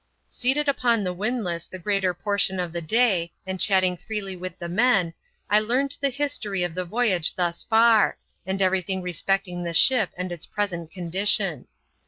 [0.27, 4.67] Seated upon the windlass the greater portion of the day, and chatting freely with the
[4.67, 5.13] men,
[5.47, 10.09] I learned the history of the voyage thus far, and every thing respecting the ship
[10.17, 11.67] and its present condition.